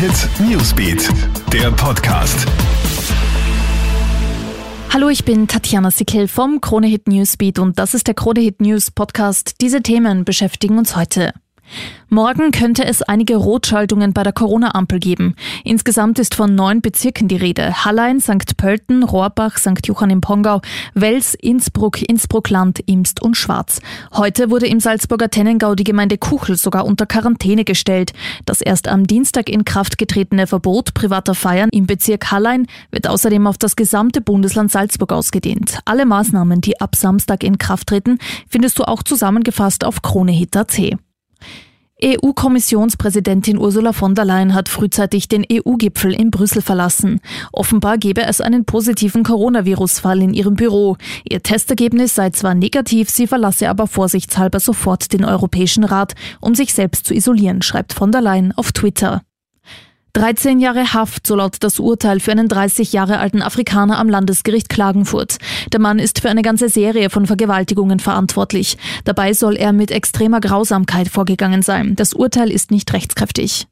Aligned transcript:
Hit 0.00 0.30
Newsbeat, 0.40 1.10
der 1.52 1.70
Podcast. 1.72 2.46
Hallo, 4.88 5.10
ich 5.10 5.26
bin 5.26 5.46
Tatjana 5.46 5.90
Sickel 5.90 6.26
vom 6.26 6.62
Krone 6.62 6.86
Hit 6.86 7.06
Newsbeat 7.06 7.58
und 7.58 7.78
das 7.78 7.92
ist 7.92 8.06
der 8.06 8.14
Krone 8.14 8.40
Hit 8.40 8.62
News 8.62 8.90
Podcast. 8.90 9.60
Diese 9.60 9.82
Themen 9.82 10.24
beschäftigen 10.24 10.78
uns 10.78 10.96
heute. 10.96 11.34
Morgen 12.12 12.50
könnte 12.50 12.84
es 12.84 13.02
einige 13.02 13.36
Rotschaltungen 13.36 14.12
bei 14.12 14.24
der 14.24 14.32
Corona-Ampel 14.32 14.98
geben. 14.98 15.36
Insgesamt 15.62 16.18
ist 16.18 16.34
von 16.34 16.56
neun 16.56 16.80
Bezirken 16.80 17.28
die 17.28 17.36
Rede. 17.36 17.84
Hallein, 17.84 18.18
St. 18.18 18.56
Pölten, 18.56 19.04
Rohrbach, 19.04 19.58
St. 19.58 19.86
Johann 19.86 20.10
im 20.10 20.20
Pongau, 20.20 20.60
Wels, 20.94 21.36
Innsbruck, 21.36 22.02
Innsbruckland, 22.02 22.80
Imst 22.86 23.22
und 23.22 23.36
Schwarz. 23.36 23.80
Heute 24.12 24.50
wurde 24.50 24.66
im 24.66 24.80
Salzburger 24.80 25.30
Tennengau 25.30 25.76
die 25.76 25.84
Gemeinde 25.84 26.18
Kuchel 26.18 26.56
sogar 26.56 26.84
unter 26.84 27.06
Quarantäne 27.06 27.64
gestellt. 27.64 28.12
Das 28.44 28.60
erst 28.60 28.88
am 28.88 29.06
Dienstag 29.06 29.48
in 29.48 29.64
Kraft 29.64 29.96
getretene 29.96 30.48
Verbot 30.48 30.94
privater 30.94 31.36
Feiern 31.36 31.68
im 31.70 31.86
Bezirk 31.86 32.32
Hallein 32.32 32.66
wird 32.90 33.08
außerdem 33.08 33.46
auf 33.46 33.56
das 33.56 33.76
gesamte 33.76 34.20
Bundesland 34.20 34.72
Salzburg 34.72 35.12
ausgedehnt. 35.12 35.78
Alle 35.84 36.06
Maßnahmen, 36.06 36.60
die 36.60 36.80
ab 36.80 36.96
Samstag 36.96 37.44
in 37.44 37.58
Kraft 37.58 37.86
treten, 37.86 38.18
findest 38.48 38.80
du 38.80 38.82
auch 38.82 39.04
zusammengefasst 39.04 39.84
auf 39.84 40.02
kronehit.at. 40.02 40.98
EU-Kommissionspräsidentin 42.02 43.58
Ursula 43.58 43.92
von 43.92 44.14
der 44.14 44.24
Leyen 44.24 44.54
hat 44.54 44.68
frühzeitig 44.68 45.28
den 45.28 45.44
EU-Gipfel 45.50 46.12
in 46.12 46.30
Brüssel 46.30 46.62
verlassen. 46.62 47.20
Offenbar 47.52 47.98
gebe 47.98 48.22
es 48.22 48.40
einen 48.40 48.64
positiven 48.64 49.22
Coronavirus-Fall 49.22 50.22
in 50.22 50.34
ihrem 50.34 50.54
Büro. 50.54 50.96
Ihr 51.28 51.42
Testergebnis 51.42 52.14
sei 52.14 52.30
zwar 52.30 52.54
negativ, 52.54 53.10
sie 53.10 53.26
verlasse 53.26 53.68
aber 53.68 53.86
vorsichtshalber 53.86 54.60
sofort 54.60 55.12
den 55.12 55.24
Europäischen 55.24 55.84
Rat, 55.84 56.14
um 56.40 56.54
sich 56.54 56.74
selbst 56.74 57.06
zu 57.06 57.14
isolieren, 57.14 57.62
schreibt 57.62 57.92
von 57.92 58.12
der 58.12 58.20
Leyen 58.20 58.52
auf 58.52 58.72
Twitter. 58.72 59.22
13 60.12 60.58
Jahre 60.58 60.92
Haft, 60.92 61.26
so 61.26 61.36
laut 61.36 61.56
das 61.60 61.78
Urteil 61.78 62.20
für 62.20 62.32
einen 62.32 62.48
30 62.48 62.92
Jahre 62.92 63.18
alten 63.18 63.42
Afrikaner 63.42 63.98
am 63.98 64.08
Landesgericht 64.08 64.68
Klagenfurt. 64.68 65.38
Der 65.72 65.80
Mann 65.80 65.98
ist 65.98 66.20
für 66.20 66.28
eine 66.28 66.42
ganze 66.42 66.68
Serie 66.68 67.10
von 67.10 67.26
Vergewaltigungen 67.26 68.00
verantwortlich. 68.00 68.76
Dabei 69.04 69.32
soll 69.32 69.56
er 69.56 69.72
mit 69.72 69.90
extremer 69.90 70.40
Grausamkeit 70.40 71.08
vorgegangen 71.08 71.62
sein. 71.62 71.94
Das 71.94 72.12
Urteil 72.12 72.50
ist 72.50 72.70
nicht 72.70 72.92
rechtskräftig. 72.92 73.69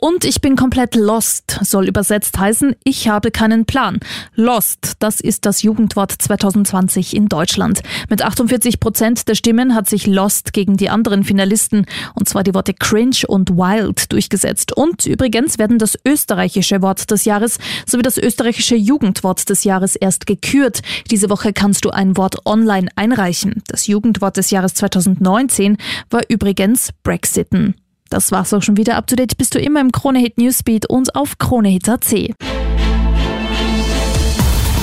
Und 0.00 0.24
ich 0.24 0.40
bin 0.40 0.54
komplett 0.54 0.94
lost, 0.94 1.58
soll 1.62 1.88
übersetzt 1.88 2.38
heißen, 2.38 2.76
ich 2.84 3.08
habe 3.08 3.30
keinen 3.30 3.64
Plan. 3.64 3.98
Lost, 4.34 4.92
das 5.00 5.20
ist 5.20 5.44
das 5.44 5.62
Jugendwort 5.62 6.12
2020 6.12 7.16
in 7.16 7.28
Deutschland. 7.28 7.80
Mit 8.08 8.22
48 8.22 8.78
Prozent 8.78 9.28
der 9.28 9.34
Stimmen 9.34 9.74
hat 9.74 9.88
sich 9.88 10.06
Lost 10.06 10.52
gegen 10.52 10.76
die 10.76 10.88
anderen 10.88 11.24
Finalisten, 11.24 11.84
und 12.14 12.28
zwar 12.28 12.44
die 12.44 12.54
Worte 12.54 12.74
cringe 12.74 13.26
und 13.26 13.50
wild, 13.50 14.12
durchgesetzt. 14.12 14.76
Und 14.76 15.04
übrigens 15.06 15.58
werden 15.58 15.78
das 15.78 15.98
österreichische 16.06 16.80
Wort 16.80 17.10
des 17.10 17.24
Jahres 17.24 17.58
sowie 17.86 18.02
das 18.02 18.18
österreichische 18.18 18.76
Jugendwort 18.76 19.48
des 19.50 19.64
Jahres 19.64 19.96
erst 19.96 20.26
gekürt. 20.26 20.80
Diese 21.10 21.28
Woche 21.28 21.52
kannst 21.52 21.84
du 21.84 21.90
ein 21.90 22.16
Wort 22.16 22.46
online 22.46 22.88
einreichen. 22.94 23.62
Das 23.66 23.88
Jugendwort 23.88 24.36
des 24.36 24.50
Jahres 24.50 24.74
2019 24.74 25.76
war 26.10 26.22
übrigens 26.28 26.90
Brexiten. 27.02 27.74
Das 28.10 28.32
war's 28.32 28.52
auch 28.54 28.62
schon 28.62 28.76
wieder. 28.76 28.96
Up 28.96 29.06
to 29.06 29.16
date 29.16 29.36
bist 29.36 29.54
du 29.54 29.58
immer 29.58 29.80
im 29.80 29.92
Kronehit 29.92 30.38
Newsbeat 30.38 30.86
und 30.86 31.14
auf 31.14 31.38
kronehit.at. 31.38 32.14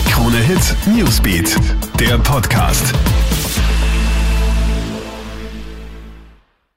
Krone 0.09 0.37
Hit 0.37 0.75
Newsbeat, 0.87 1.55
der 1.99 2.17
Podcast. 2.19 2.93